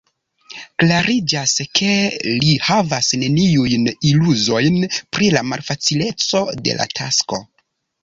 [0.83, 1.91] Klariĝas, ke
[2.45, 7.45] li havas neniujn iluziojn pri la malfacileco de la tasko.